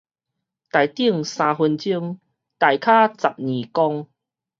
[0.03, 0.17] 台頂三分鐘，
[2.57, 4.09] 台跤十年功